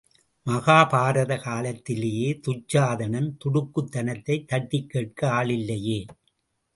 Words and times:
மகாபாரத 0.45 1.37
காலத்திலேயே 1.41 2.39
துச்சாதனன் 2.47 3.29
துடுக்குத் 3.37 3.91
தனத்தைத் 3.91 4.47
தட்டிக் 4.47 4.89
கேட்க 4.89 5.29
ஆளில்லையே! 5.31 5.99